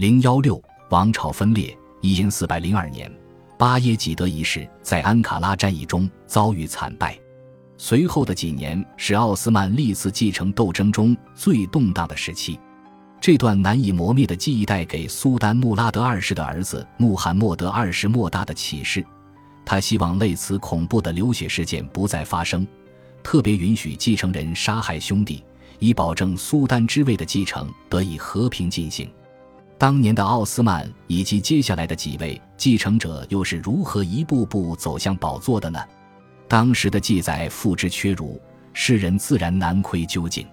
[0.00, 0.58] 零幺六
[0.88, 1.76] 王朝分裂。
[2.00, 3.14] 一因四百零二年，
[3.58, 7.20] 巴耶济德一世在安卡拉战役中遭遇惨败。
[7.76, 12.58] 随后的几年是奥斯曼历次继承斗争中最动荡的时期。
[13.20, 19.04] 这段难以磨灭的记忆带给苏丹穆拉德二世的儿子穆罕默德二世莫大的启示。
[19.66, 22.66] 他希望类似恐怖的流血事件不再发生，
[23.22, 25.44] 特别允许继承人杀害兄弟，
[25.78, 29.06] 以保证苏丹之位的继承得以和平进行。
[29.80, 35.82] 当年的奥斯曼以及接下来的几位继承者又是如何一步步走向宝座的呢？
[36.46, 38.38] 当时的记载付之阙如，
[38.74, 40.46] 世人自然难窥究竟。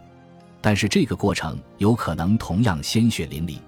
[0.62, 3.60] 但是这个过程有可能同样鲜血淋漓。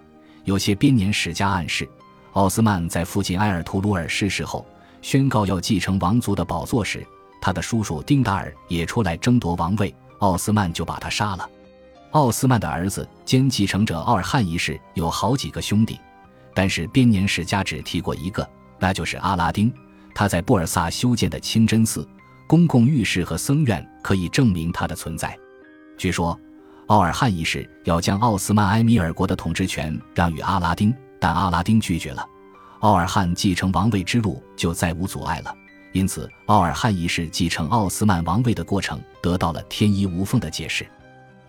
[0.46, 1.86] 有些编年史家暗示，
[2.32, 4.66] 奥斯曼在父亲埃尔图鲁尔逝世后，
[5.02, 7.06] 宣告要继承王族的宝座时，
[7.42, 11.50] 他的叔叔丁达尔也出来争夺王位，奥斯曼就把他杀了。
[12.12, 16.00] 奥斯曼的儿子兼继承者奥尔汉一世有好几个兄弟，
[16.56, 18.48] 但是编年史家只提过一个，
[18.80, 19.72] 那就是阿拉丁。
[20.16, 22.08] 他在布尔萨修建的清真寺、
[22.48, 25.38] 公共浴室和僧院可以证明他的存在。
[26.00, 26.38] 据说，
[26.88, 32.26] 奥尔汉一世要将奥斯曼埃米尔国的统治权让与阿拉丁，但阿拉丁拒绝了，
[32.80, 35.54] 奥尔汉继承王位之路就再无阻碍了。
[35.94, 40.88] 因此，奥尔汉一世继承奥斯曼王位的过程得到了天衣无缝的解释。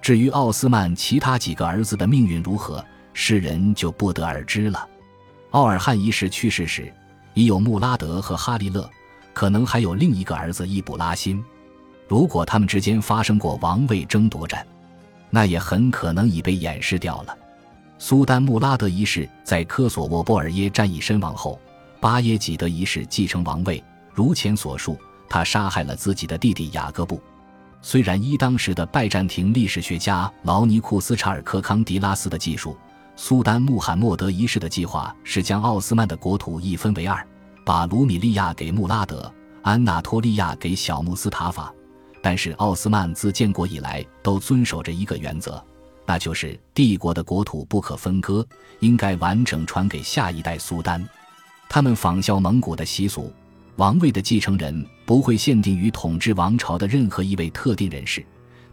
[0.00, 4.88] 至于奥斯曼其他几个儿子的命运如何，世人就不得而知了。
[5.50, 6.92] 奥尔汉一世去世时，
[7.34, 8.88] 已有穆拉德和哈利勒，
[9.32, 11.42] 可能还有另一个儿子伊卜拉欣。
[12.08, 14.66] 如果他们之间发生过王位争夺战，
[15.28, 17.36] 那也很可能已被掩饰掉了。
[17.98, 21.60] 苏丹穆拉德一世在科索沃波尔耶战役身亡后，
[22.00, 23.82] 巴耶济德一世继承王位。
[24.14, 24.98] 如前所述，
[25.28, 27.22] 他杀害了自己的弟弟雅各布。
[27.82, 32.76] 虽然依当时的拜占庭历史学家劳尼库斯查尔科康迪拉斯的技术，
[33.16, 37.26] 苏丹穆罕默德一世的计划是将奥斯曼的国土一分为二，
[37.64, 41.72] 把卢米利亚给穆拉德，安纳托利亚给小穆斯塔法。
[42.22, 45.62] 但是奥斯曼自建国以来都遵守着一个原则，
[46.04, 48.46] 那就是帝国的国土不可分割，
[48.80, 51.02] 应该完整传给下一代苏丹。
[51.66, 53.32] 他们仿效蒙古的习俗。
[53.76, 58.24] 王位的继承人不会限定于统治王朝的任何一位特定人士，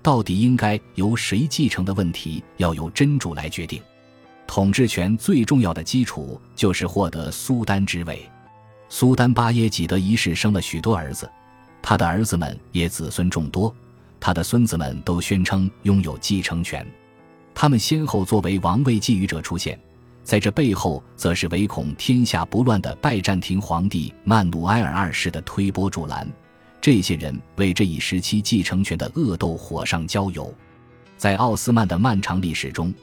[0.03, 3.81] 到底应该由谁继承的问题要由真主来决定。
[4.45, 8.23] 统治权最重要的基础就是获得苏丹之位。
[8.87, 11.27] 苏丹巴耶济德一世生了许多儿子，
[11.81, 13.75] 他的儿子们也子孙众多，
[14.19, 16.85] 他的孙子们都宣称拥有继承权，
[17.55, 19.79] 他们先后作为王位觊觎者出现。
[20.27, 26.27] 在这背后，则是唯恐天下不乱的拜占庭皇帝曼努埃尔二世的推波助澜。
[26.81, 30.53] 这些人为这一时期继承权的恶斗火上浇油。
[31.15, 32.93] 在奥斯曼的漫长历史中，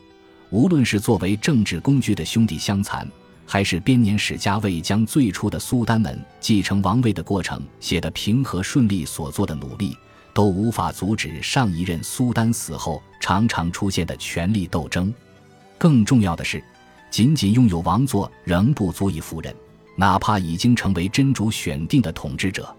[0.51, 3.09] 无论是作为政治工具的兄弟相残，
[3.47, 9.97] 还是编年史家为将最初的苏丹们继承王位的过程写得平和顺利所做的努力，
[10.35, 15.11] 都无法阻止上一任苏丹死后常常出现的权力斗争。
[15.79, 16.63] 更重要的是。
[17.15, 19.55] 仅仅拥有王座仍不足以服人，
[19.95, 22.75] 哪怕已经成为真主选定的统治者，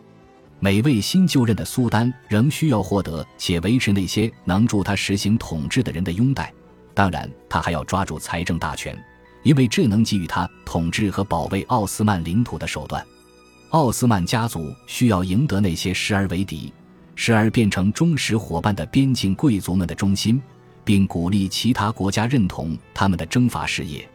[0.60, 6.54] 每位新就任的苏丹仍需要获得且维持那些能助他实行统治的人的拥戴。
[6.94, 9.02] 当然，他还要抓住财政大权，
[9.42, 13.02] 因为这能给予他统治和保卫奥斯曼领土的手段。
[13.70, 16.74] 奥斯曼家族需要赢得那些时而为敌、
[17.16, 20.42] 时而变成忠实伙伴的边境贵族们的忠心，
[20.84, 24.06] 并鼓励其他国家认同他们的征伐事业。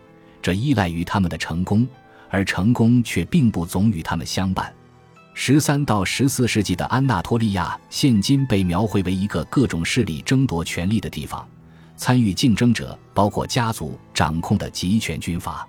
[0.43, 1.87] 这依赖于他们的成功，
[2.29, 4.73] 而成功却并不总与他们相伴。
[5.33, 11.47] 十三到十四世纪的安纳托利亚，现今被描绘为一个各种势力争夺权力的地方。
[11.97, 15.67] 参与竞争者包括家族掌控的集权军阀、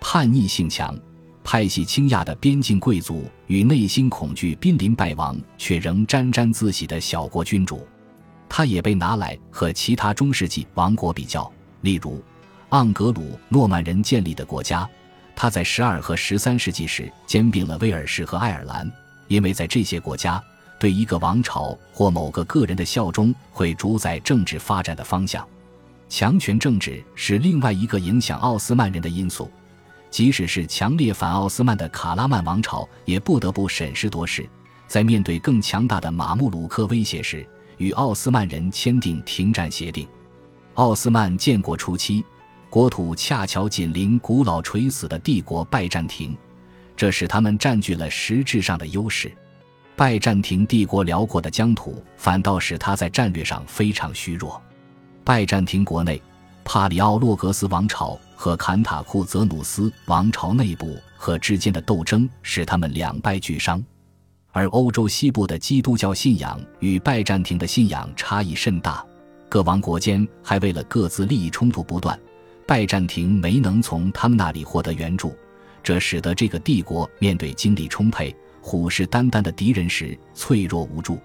[0.00, 0.96] 叛逆性强、
[1.42, 7.86] 派系倾轧的边境贵族与内心恐惧濒临败亡却仍沾沾自喜的小国君主。
[8.48, 11.52] 他也被拿来和其他中世纪王国比较，
[11.82, 12.22] 例如。
[12.74, 14.88] 盎格鲁诺曼人建立的国家，
[15.36, 18.90] 他在十二和十三世纪时兼并了威尔士和爱尔兰，
[19.28, 20.42] 因为在这些国家，
[20.76, 25.46] 对一个王朝或某个个人的效忠会主宰政治发展的方向。
[26.08, 29.48] 强权政治是另外一个影响奥斯曼人的因素，
[30.10, 34.44] 即使是强烈反奥斯曼的卡拉曼王朝，也不得不审时度势，
[34.88, 37.46] 在面对更强大的马穆鲁克威胁时，
[37.78, 40.08] 与奥斯曼人签订停战协定。
[40.74, 42.24] 奥斯曼建国初期。
[42.74, 46.36] 国土恰巧紧邻古老垂死的帝国拜占庭，
[46.96, 49.32] 这使他们占据了实质上的优势。
[49.94, 54.60] 拜占庭帝国辽阔的疆土反倒使他在战略上非常虚弱。
[55.22, 56.20] 拜占庭国内，
[56.64, 63.80] 帕里奥洛格斯王朝和坎塔库泽努斯王朝内部和之间的斗争使他们两败俱伤，
[64.50, 69.06] 而欧洲西部的基督教信仰与拜占庭的信仰差异甚大，
[69.48, 72.18] 各王国间还为了各自利益冲突不断，
[72.66, 75.36] 拜占庭没能从他们那里获得援助，
[75.82, 81.18] 这使得这个帝国面对精力充沛、虎视眈眈的敌人时脆弱无助。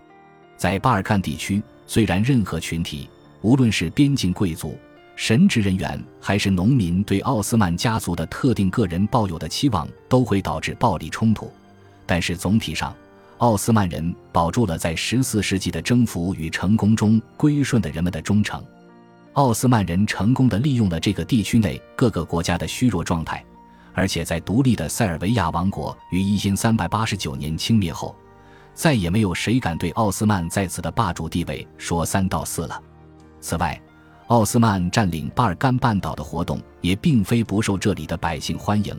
[0.57, 3.09] 在巴尔干地区，虽然任何群体，
[3.41, 4.77] 无论是边境贵族，
[5.15, 11.49] 神职人员还是农民对奥斯曼家族的特定个人抱有的期望都会导致暴力冲突，
[12.05, 12.93] 但是总体上，
[13.37, 18.61] 奥斯曼人保住了在十四世纪的征服与成功中归顺的人们的忠诚。
[19.33, 23.43] 奥斯曼人成功地利用了这个地区内各个国家的虚弱状态，
[23.93, 28.15] 而且在独立的塞尔维亚王国于一千三百八十九年清灭后，
[28.73, 32.81] 再也没有谁敢对奥斯曼在此的霸主地位说三道四了。
[33.39, 33.79] 此外，
[34.27, 38.95] 奥斯曼占领巴尔干半岛的活动也并非不受这里的百姓欢迎，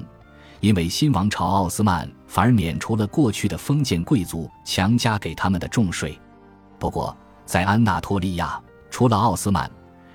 [0.61, 6.19] 因为新王朝奥斯曼反而免除了过去的封建贵族强加给他们的重税。
[6.79, 8.61] 不过，在安纳托利亚，
[8.91, 9.71] 除了奥斯曼，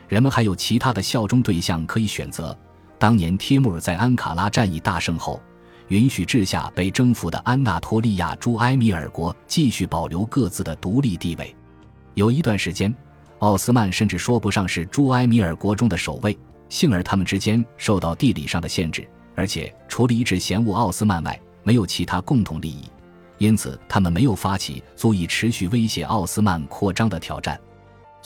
[0.08, 2.58] 人们还有其他的效忠对象可以选择。
[2.98, 5.42] 当年帖木儿在安卡拉战役大胜后，
[5.88, 11.56] 允许治下被征服的安纳托利亚诸埃米尔国继续保留各自的独立地位。
[12.14, 12.94] 有一段时间。
[13.40, 16.36] 奥斯曼甚至说不上是朱埃米尔国中的首位，
[16.70, 22.86] 幸而他们之间受到地理上的限制，而且除了一致嫌恶奥斯曼外，没有其他共同利益，
[23.38, 27.60] 因此他们没有发起足以持续威胁奥斯曼扩张的挑战。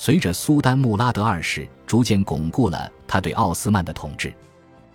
[0.01, 4.34] 随着苏丹穆拉德二世逐渐巩固了他对奥斯曼的统治，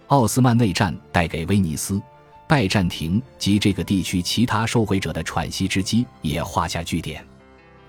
[0.06, 2.00] 奥斯曼内战带给威尼斯、
[2.48, 7.22] 拜占庭及这个地区其他受惠者的喘息之机也画下句点。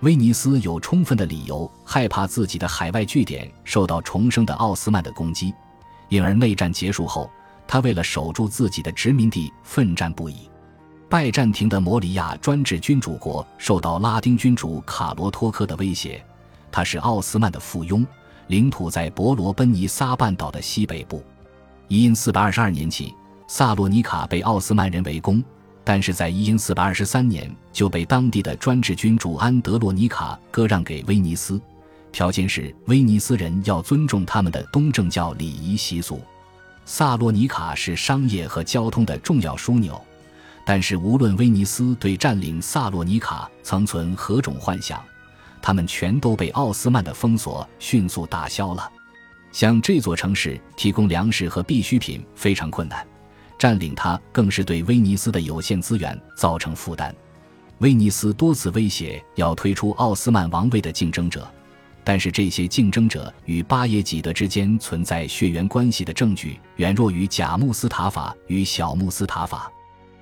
[0.00, 5.54] 威尼斯有充分的理由害怕自己的海外据点受到重生的奥斯曼的攻击，
[6.10, 7.30] 因而内战结束后，
[7.66, 10.50] 他为了守住自己的殖民地奋战不已。
[11.08, 16.22] 拜占庭的摩里亚专制君主国受到拉丁君主卡罗托克的威胁，
[16.76, 18.04] 他是奥斯曼的附庸，
[18.48, 21.24] 领土在伯罗奔尼撒半岛的西北部。
[21.88, 23.14] 因四百二十二年起，
[23.48, 25.42] 萨洛尼卡被奥斯曼人围攻。
[25.82, 31.58] 但是在一因四百二十三年就被当地的专制君主安德罗尼卡割让给威尼斯，
[32.12, 36.20] 条件是威尼斯人要尊重他们的东正教礼仪习俗。
[36.84, 39.98] 萨洛尼卡是商业和交通的重要枢纽，
[40.66, 45.02] 但是无论威尼斯对占领萨洛尼卡曾存何种幻想，
[45.66, 48.88] 他们全都被奥斯曼的封锁迅速打消了。
[49.50, 53.04] 向这座城市提供粮食和必需品非常困难。
[53.58, 57.12] 占领它更是对威尼斯的有限资源造成负担。
[57.78, 61.52] 威尼斯多次威胁要推出奥斯曼王位的竞争者，
[62.04, 69.68] 但是这些竞争者与巴耶济德之间存在血缘关系的证据远弱于贾穆斯塔法与小穆斯塔法。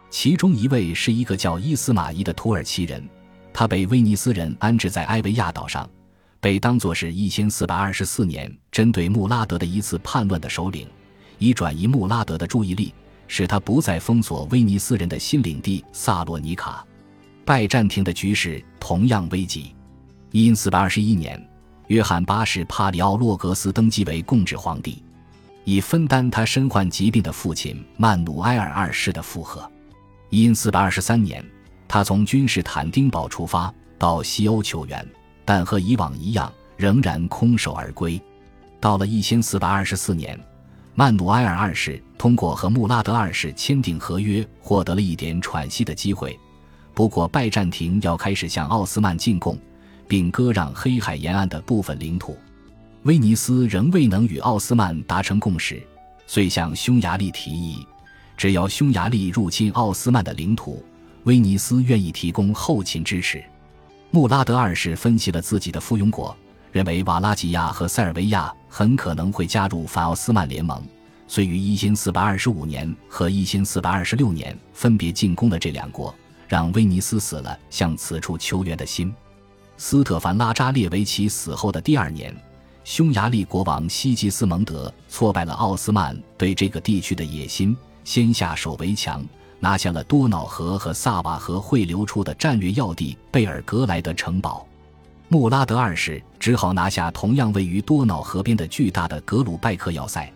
[0.09, 3.07] 其中一位是一个叫伊斯马伊的土耳其人，
[3.55, 5.89] 他被威尼斯人安置在埃维亚岛上，
[6.41, 10.87] 被当作是一千四百二十四年针对穆拉德的一次叛乱的首领，
[11.39, 12.93] 以转移穆拉德的注意力。
[13.27, 16.85] 使他不再封锁威尼斯人的新领地萨洛尼卡，
[17.43, 19.75] 拜占庭的局势同样危急。
[20.31, 21.43] 因四百二十一年，
[21.87, 25.03] 约翰八世帕里奥洛格斯登基为共治皇帝，
[25.65, 29.69] 以分担他身患疾病的父亲曼努埃尔二世的负荷。
[30.29, 31.43] 因四百二十三年，
[31.87, 35.07] 他从君士坦丁堡出发到西欧求援，
[35.45, 38.21] 但和以往一样，仍然空手而归。
[38.81, 40.39] 到了一千四百二十四年。
[40.97, 46.39] 曼努埃尔二世通过和穆拉德二世签订合约，获得了一点喘息的机会。
[46.95, 49.59] 不过，拜占庭要开始向奥斯曼进贡，
[50.07, 52.39] 并割让黑海沿岸的部分领土。
[53.03, 55.83] 威尼斯仍未能与奥斯曼达成共识，
[56.29, 57.85] 遂向匈牙利提议，
[58.37, 60.81] 只要匈牙利入侵奥斯曼的领土，
[61.25, 63.45] 威尼斯愿意提供后勤支持。
[64.11, 66.35] 穆拉德二世分析了自己的附庸国。
[66.75, 70.83] 认为瓦拉吉亚和塞尔维亚很可能会加入反奥斯曼联盟，
[71.29, 76.13] 遂于一千四百二十五年和一千四百二十六年分别进攻了这两国，
[76.49, 79.15] 让威尼斯死了向此处求援的心。
[79.77, 82.35] 斯特凡拉扎列维奇死后的第二年，
[82.83, 89.25] 匈牙利国王西吉斯蒙德挫败了奥斯曼对这个地区的野心，先下手为强，
[89.65, 94.67] 拿下了多瑙河和萨瓦河汇流出的战略要地贝尔格莱德城堡。
[95.29, 100.31] 穆拉德二世只好拿下同样位于多瑙河边的巨大的格鲁拜克要塞，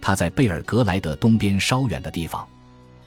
[0.00, 2.46] 他在贝尔格莱德东边稍远的地方。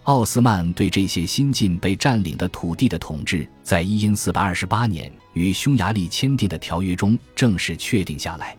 [0.04, 8.58] 奥斯曼对这些新近被占领的土地的统治，在一四百二十八年与匈牙利签订的条约中正式确定下来。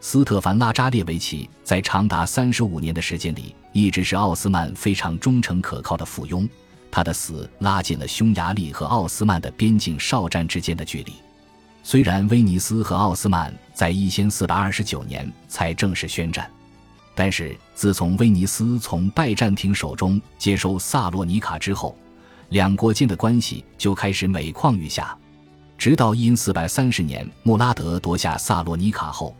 [0.00, 6.48] 斯特凡拉扎列维奇在长达三十五年的时间里，一直是奥斯曼非常忠诚可靠的附庸。
[6.90, 11.12] 他的死拉近了匈牙利和奥斯曼的边境哨站之间的距离。
[11.82, 16.50] 虽然威尼斯和奥斯曼在一千四百二十九年才正式宣战，
[17.14, 21.94] 但是自从威尼斯从拜占庭手中接收萨洛尼卡之后，
[22.48, 25.14] 两国间的关系就开始每况愈下。
[25.76, 29.36] 直到因四百三十年穆拉德夺下萨洛尼卡后，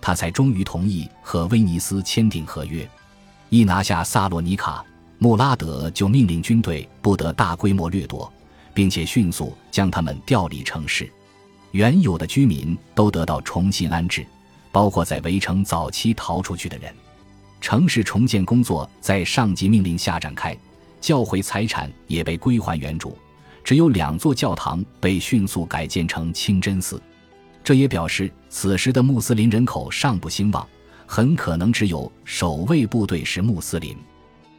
[0.00, 2.88] 他才终于同意和威尼斯签订合约。
[3.50, 4.84] 一拿下萨洛尼卡，
[5.18, 8.32] 穆拉德就命令军队不得大规模掠夺，
[8.72, 11.10] 并且迅速将他们调离城市。
[11.72, 14.24] 原有的居民都得到重新安置，
[14.70, 16.94] 包括在围城早期逃出去的人。
[17.60, 20.56] 城市重建工作在上级命令下展开，
[21.00, 23.18] 教会财产也被归还原主，
[23.64, 27.02] 只有两座教堂被迅速改建成清真寺。
[27.64, 30.64] 这也表示此时的穆斯林人口尚不兴旺，
[31.12, 33.96] 很可能只有守卫部队是穆斯林。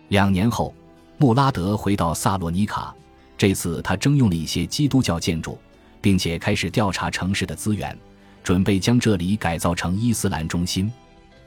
[0.10, 0.76] 两年后，
[1.18, 2.94] 穆拉德回到萨洛尼卡，
[3.38, 5.58] 这次他征用了一些基督教建筑。
[6.02, 7.96] 并且开始调查城市的资源，
[8.44, 10.92] 准备将这里改造成伊斯兰中心。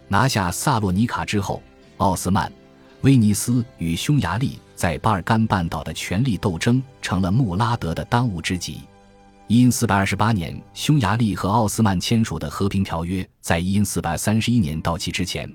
[0.06, 1.60] 拿下萨洛尼卡之后，
[1.96, 2.50] 奥斯曼、
[3.00, 8.82] 威尼斯与匈牙利在巴尔干半岛的权力斗争成了穆拉德的当务之急。
[9.46, 15.52] 因四百二十八年，匈牙利和奥斯曼签署的和平条约在因四百三十一年到期之前，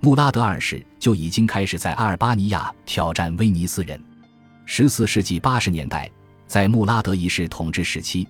[0.00, 4.02] 穆拉德二世就已经开始在阿尔巴尼亚挑战威尼斯人。
[4.64, 6.10] 十四世纪八十年代，
[6.46, 8.26] 在穆拉德一世统治时期。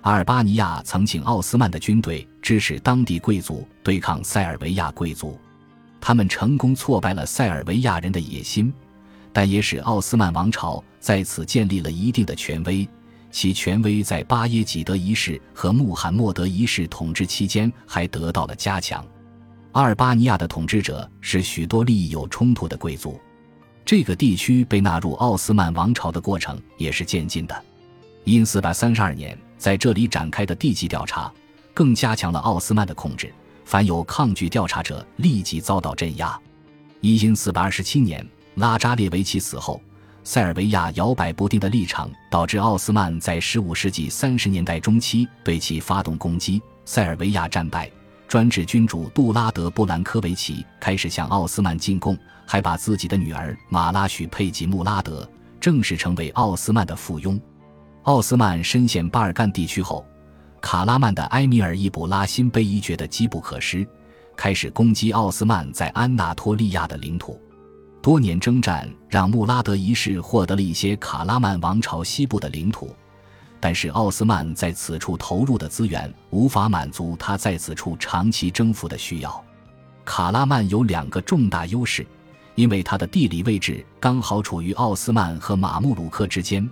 [0.00, 5.38] 阿尔巴尼亚曾请奥斯曼的军队支持当地贵族对抗塞尔维亚贵族，
[6.00, 8.72] 他们成功挫败了塞尔维亚人的野心，
[9.34, 12.88] 但也使奥斯曼王朝在此建立了一定的权威。
[13.36, 19.06] 其权威在巴耶济德一世和穆罕默德一世统治期间还得到了加强。
[19.72, 23.20] 阿尔巴尼亚的统治者是许多利益有冲突的贵族，
[23.84, 27.64] 这个地区被纳入奥斯曼王朝的过程也是渐进的。
[28.24, 29.38] 因四百三十二年。
[29.58, 31.30] 在这里展开的地级调查，
[31.74, 33.30] 更加强了奥斯曼的控制。
[33.66, 36.38] 凡有抗拒调查者，立即遭到镇压。
[37.02, 39.78] 一因四百二十七年，拉扎列维奇死后，
[40.26, 46.60] 塞尔维亚摇摆不定的立场导致奥斯曼在十五世纪三十年代中期对其发动攻击。
[46.84, 47.88] 塞尔维亚战败，
[48.26, 55.30] 专制君主杜拉德·布兰科维奇开始向奥斯曼进贡，还把自己的女儿马拉许佩吉穆拉德
[55.60, 57.40] 正式成为奥斯曼的附庸。
[58.02, 60.04] 奥斯曼深陷巴尔干地区后，
[60.60, 63.86] 卡拉曼的埃米尔伊卜拉欣贝伊觉得机不可失，
[64.36, 67.40] 开始攻击奥斯曼在安纳托利亚的领土。
[68.06, 72.94] 多年征战让穆拉德一世获得了一些卡拉曼王朝西部的领土，
[73.58, 79.44] 但是奥斯曼在此处投入的资源无法满足他在此处长期征服的需要。
[80.04, 82.06] 卡拉曼有两个重大优势，
[82.54, 86.64] 因为它的地理位置刚好处于奥斯曼和马穆鲁克之间。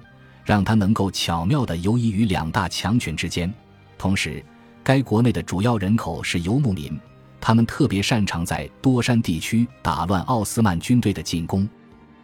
[0.45, 3.53] 让他能够巧妙地游移于两大强权之间。
[3.99, 4.45] 同时，
[4.85, 6.97] 该国内的主要人口是游牧民，
[7.47, 11.69] 他们特别擅长在多山地区打乱奥斯曼军队的进攻。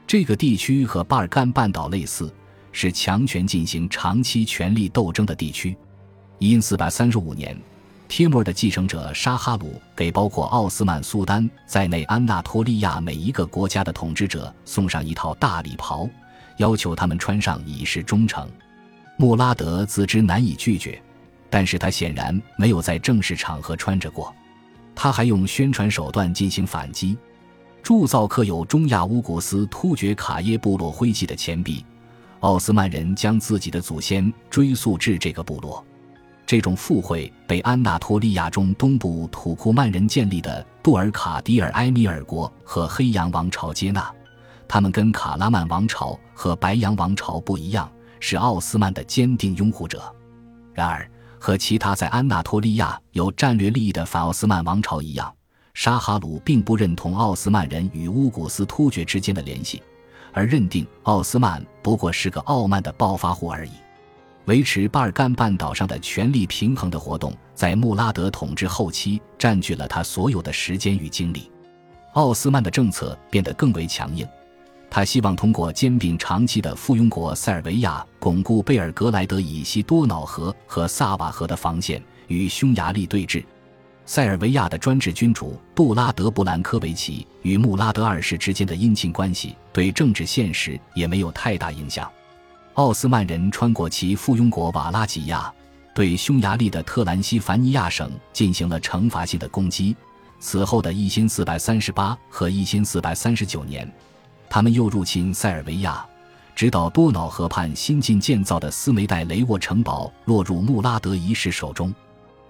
[0.06, 2.32] 这个地区和巴尔干半岛类似，
[2.72, 5.76] 是强权进行长期权力斗争的地区。
[6.38, 7.54] 因四百三十五年，
[8.08, 16.08] 帖木儿的继承者沙哈鲁给包括奥斯曼苏丹在内安纳托利亚每一个国家的统治者送上一套大礼袍。
[16.56, 18.48] 要求他们穿上以示忠诚，
[19.18, 20.98] 穆拉德自知难以拒绝，
[21.50, 24.34] 但是他显然没有在正式场合穿着过。
[25.02, 27.16] 他还用宣传手段进行反击，
[27.82, 31.82] 铸造刻有中亚乌古斯突厥卡耶部落徽记的钱币。
[32.40, 35.82] 奥斯曼人将自己的祖先追溯至这个部落。
[36.44, 44.12] 这种附会被安纳托利亚中东部土库曼人建立的杜尔卡迪尔埃米尔国和黑羊王朝接纳。
[44.68, 47.90] 他们跟卡拉曼王朝和白羊王朝不一样，
[48.20, 50.14] 是奥斯曼的坚定拥护者。
[50.74, 55.34] 然而，和其他在安纳托利亚有战略利益的反奥斯曼王朝一样，
[55.72, 59.82] 沙哈鲁并不认同奥斯曼人与乌古斯突厥之间的联系，
[60.34, 63.70] 而认定奥斯曼不过是个傲慢的暴发户而已。
[64.44, 71.50] 维持巴尔干半岛上的权力平衡的活动，在穆拉德统治后期占据了他所有的时间与精力。
[72.12, 74.28] 奥斯曼的政策变得更为强硬。
[74.90, 83.44] 他希望通过兼并长期的附庸国塞尔维亚，巩固贝尔格莱德以西多瑙河和萨瓦河的防线，与匈牙利对峙。
[84.04, 92.10] 塞尔维亚的专制君主杜拉德·布兰科维奇与穆拉德二世之间的姻亲关系，对政治现实也没有太大影响。
[92.74, 95.52] 奥斯曼人穿过其附庸国瓦拉几亚，
[95.94, 99.94] 对匈牙利的特兰西凡尼亚省进行了惩罚性的攻击。
[100.40, 103.88] 此后的一千四百三十八和一千四百三十九年，
[104.50, 106.04] 他们又入侵塞尔维亚，
[106.56, 111.94] 直到多瑙河畔新近建造的斯梅代雷沃城堡落入穆拉德一世手中。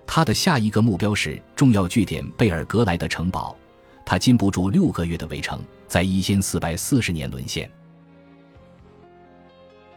[0.06, 3.54] 他的下一个目标是重要据点贝尔格莱的城堡，
[4.04, 7.70] 他禁不住六个月的围城，在一千四百四十年沦陷。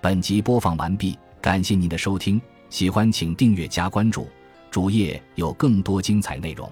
[0.02, 4.28] 本集播放完毕，感谢您的收听，喜欢请订阅加关注，
[4.70, 6.70] 主页有更多精彩内容。